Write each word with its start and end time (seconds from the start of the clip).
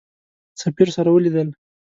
سفیر 0.61 0.89
سره 0.95 1.09
ولیدل. 1.11 1.47